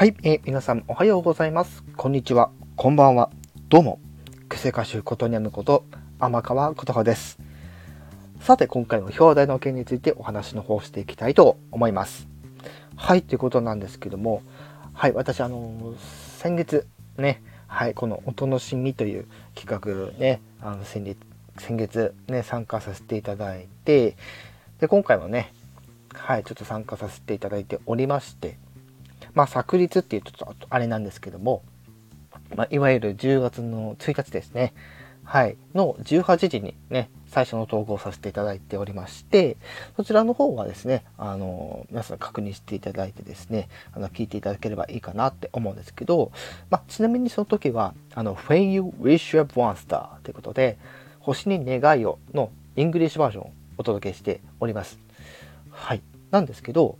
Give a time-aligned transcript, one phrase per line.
[0.00, 1.84] はい、えー、皆さんおはようございます。
[1.94, 2.50] こんにちは。
[2.74, 3.28] こんばんは。
[3.68, 4.00] どうも。
[4.48, 5.84] 癖歌手ことにゃむこと
[6.18, 7.38] 天川琴葉です。
[8.40, 12.26] さて、今回の表題の件についてお話の方していきたいと思います。
[12.96, 14.40] はい、ということなんですけども、
[14.94, 15.94] はい、私、あの
[16.38, 16.86] 先月
[17.18, 21.18] ね、はい、このお楽しみという企画ね、あの先月、
[21.58, 24.16] 先月ね、参加させていただいて、
[24.78, 25.52] で、今回もね、
[26.14, 28.56] はい、ちょっと参加させていただいておりまして、
[29.34, 31.62] まあ、昨日っていうとちょっとあれなんですけども、
[32.56, 34.74] まあ、いわゆる10月の1日ですね、
[35.24, 39.56] はい、の18時にね、最初の投稿させていただいておりまして、
[39.96, 46.32] そちらの方はですね、あの、皆さん確認していただいてですね、あの、聞いていただければいいかなって思うんですけど、
[46.68, 50.78] まあ、ちなみにその時は、あの、When You Wish You Have One Star ということで、
[51.20, 54.98] 星に願いをのイングリッシュバージョンをお届けしております。
[55.70, 56.02] はい。
[56.32, 56.98] なんですけど、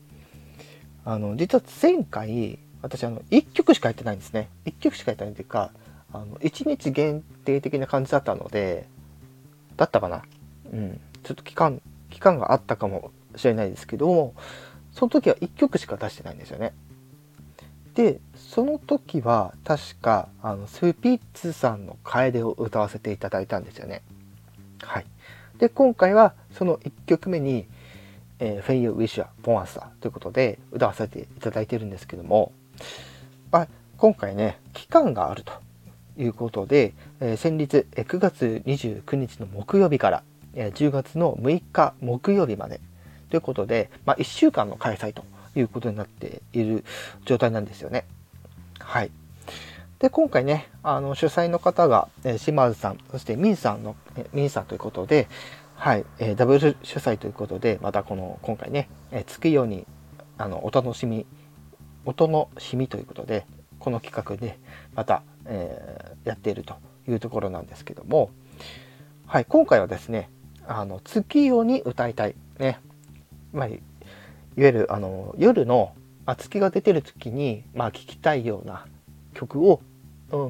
[1.10, 4.48] あの実は前回私あの1曲しかやってないんですね。
[4.64, 5.72] 1曲しかやってないというか
[6.12, 8.86] あの1日限定的な感じだったので
[9.76, 10.22] だったかな？
[10.72, 11.00] うん。
[11.24, 14.34] ちょっと期間期間があったかもしれないですけども
[14.92, 16.74] その時は1曲しか出してないんですよね。
[17.96, 24.02] でその時は確かあのスピッツさんの「楓」を歌わせていただいたんですよね。
[24.80, 25.06] はい。
[25.58, 27.66] で今回はその1曲目に
[28.40, 32.52] 「えー、フェイユ・ウィッシュア・ポンアスタということで歌わせていただいてるんですけども、
[33.52, 35.52] まあ、今回ね、期間があると
[36.16, 40.22] いうことで、えー、先日、えー、9月29日の木曜日から、
[40.54, 42.80] えー、10月の6日木曜日まで
[43.28, 46.84] ということで、まあ、1週間の開催ということになっている
[47.24, 48.04] 状態なんですよね。
[48.78, 49.10] はい。
[50.00, 55.28] で、今回ね、あの、主催の方が、えー、島津さん、そしてミンさんの、えー、ミンさんということで、
[55.82, 59.86] はい、えー、ダブル主催ということで、またこの今回ね、えー、つくように
[60.36, 61.24] あのお楽しみ、
[62.04, 63.46] 音のしみということで、
[63.78, 64.58] この企画で
[64.94, 66.74] また、えー、やっていると
[67.08, 68.28] いうところなんですけども、
[69.26, 70.28] はい、今回はですね、
[70.66, 72.78] あの月夜に歌いたい、ね、
[73.54, 73.78] まあ、いわ
[74.58, 75.94] ゆるあの夜の
[76.26, 78.84] あ月が出てる時に、まあ、聴きたいような
[79.32, 79.80] 曲を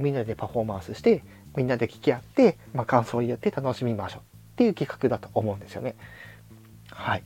[0.00, 1.22] みんなでパフォーマンスして
[1.54, 4.39] みんなで聴き合って、まあ、感想を言って楽しみましょう。
[4.60, 5.94] っていう企画だと思うんですよね。
[6.91, 7.21] はい。
[7.21, 7.22] っ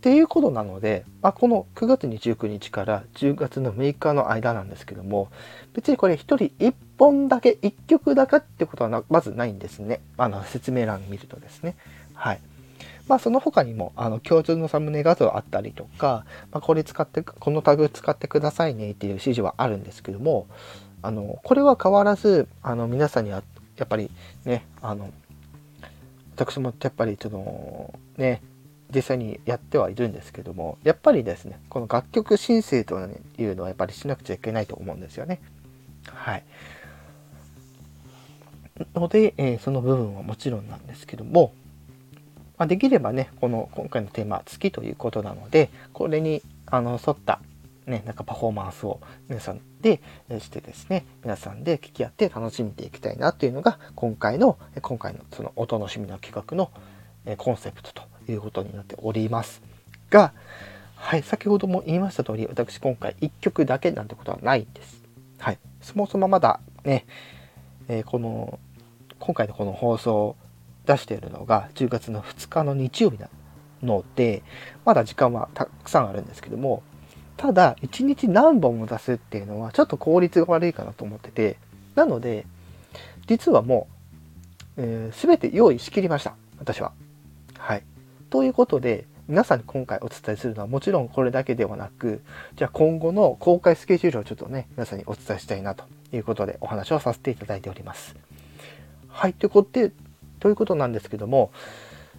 [0.00, 5.30] ていうことなので、まあ、この9月29日から10月の6日の間なんですけども、
[5.72, 10.00] 別にこれ1人1本だけ、1曲だけってことはまずないんですね。
[10.18, 11.76] あの説明欄見るとですね。
[12.12, 12.40] はい。
[13.08, 20.46] まあその他にも、あの、共通のサムネ画像あったりとか、まあ、これ使って、このタグ使ってくださいねっていう指示はあるんですけども、
[21.00, 23.42] あの、これは変わらず、あの、皆さんには、
[23.76, 24.10] やっぱり
[24.44, 25.10] ね、あの、
[26.36, 28.42] 私もやっぱりそのね
[28.94, 33.00] 実際にやってはいるんですけどもやっぱりですねこの楽曲申請と
[33.38, 35.40] いうのはやっぱりしなくちゃいけないと思うんですよね。
[36.06, 36.44] はい。
[38.94, 41.54] ので、えー、その部分はもちろんなんですけども、
[42.58, 47.40] まあ、できればねこの今回のテーマは月ということなのでこれにあの沿った
[47.86, 50.00] ね、なんかパフォーマンスを皆さんで
[50.40, 56.70] してですね、皆さんで聞き合って楽しんでいきたいなというのが今回の、今回のそのお楽しみな企画の
[57.36, 58.02] コンセプトと
[58.32, 59.62] いうことになっております
[60.10, 60.32] が、
[60.96, 65.02] はい、先ほども言いました通り、私今回1曲だけなんてことはないんです。
[65.38, 67.06] はい、そもそもまだね、
[67.88, 68.58] えー、この、
[69.20, 70.36] 今回のこの放送を
[70.86, 73.28] 出しているのが10月の2日の日曜日な
[73.82, 74.42] ので、
[74.84, 76.82] まだ時間はたくさんあるんですけども、
[77.36, 81.58] ただ、1日何本も出すっていうのはちょっと効率が悪いかなと思ってて、
[81.94, 82.46] なので、
[83.26, 83.88] 実はも
[84.76, 86.34] う、えー、全て用意しきりました。
[86.58, 86.92] 私は。
[87.58, 87.82] はい。
[88.30, 92.22] ということで、皆さんに今回お伝えするのはもちろんこれだけではなく、
[92.54, 98.16] じゃあ今後の公開スケジュールをちょっとね、皆さんにお伝えしたいなということでお話をさせていただいております。
[99.08, 99.32] はい。
[99.34, 99.92] ということで、
[100.38, 101.50] ということなんですけども、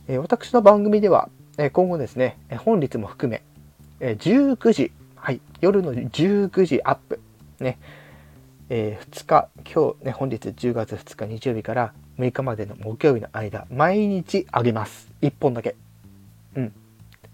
[0.08, 3.42] えー、私の番組では、え今後ですね、本日も含め、
[4.00, 4.92] え19時
[5.28, 7.20] はい、夜の19時アップ。
[7.60, 7.78] ね。
[8.70, 15.12] えー、2日、今日ね、本日10月2日日曜日から6日までの木曜日の間、毎日あげます。
[15.22, 15.76] 1本だけ。
[16.56, 16.74] うん。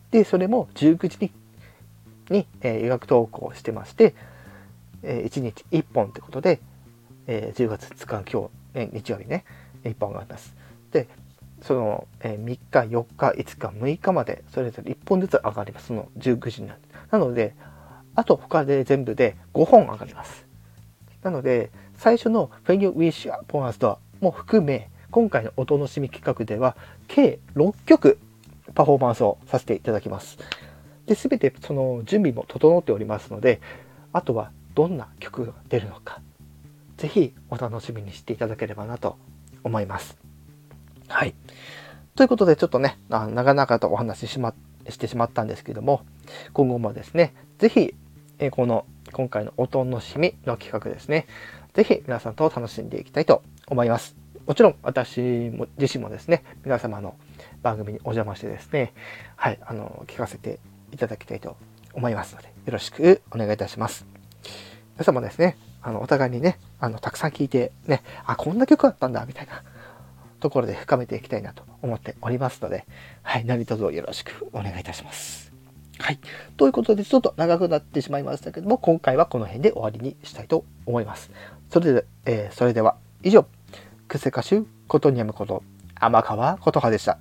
[0.10, 1.32] で、それも19時に、
[2.32, 4.16] に、えー、医学投稿してまして、
[5.04, 6.62] えー、1日1本ってことで、
[7.28, 9.46] えー、10月2日、今日、ね、日曜日ね、
[9.84, 10.56] 1本あります。
[10.92, 11.08] で、
[11.62, 15.90] その、えー、3日、4日、5日、6日まで、それぞれ1本ずつ上がります。
[15.90, 16.80] その19時にな
[17.12, 17.54] なので、
[18.16, 20.46] あと他で全部で5本上がります。
[21.22, 26.76] なので、最初の When You Wish Upon a Star も含め、今回のお楽しみ企画では、
[27.08, 28.20] 計6曲
[28.74, 30.38] パフォーマンスをさせていただきます。
[31.06, 33.62] で、すべてその準備も整っておりますので、
[34.12, 36.22] あとはどんな曲が出るのか
[36.98, 39.18] 是非お楽しみにしていただければなと
[39.64, 40.18] 思います。
[41.08, 41.36] はい。
[42.16, 44.54] ということでちょっとね長々とお話ししま
[44.88, 46.06] してしまったんですけども
[46.54, 47.96] 今後もですね是非
[48.52, 51.28] この今回の音のしみの企画ですね
[51.74, 54.16] 是非皆さんと楽しんでいきたいと思います。
[54.46, 57.16] もちろん私も自身もですね皆様の
[57.62, 58.94] 番組にお邪魔してですね
[59.36, 60.60] はいあの聞かせて
[60.92, 61.56] いただきたいと
[61.94, 64.06] 思いますのでよろしくお願いいたします。
[64.96, 69.64] 皆様ですねあのお互いにねあのたくさん聞いてねあこんな曲あったんだみたいな
[70.40, 72.86] ところで深めていきたいなと思っておりますので、
[73.22, 75.53] はい、何卒よろしくお願いいたします。
[76.00, 76.20] はい。
[76.58, 81.32] ということで、ちょっと長くなってしまいましたけども、今回はこの辺で終わりにしたいと思います。
[81.72, 83.46] それで、えー、それでは以上、
[84.08, 85.64] クセ歌手ことにやむこと、
[85.96, 87.20] 天川琴葉でした。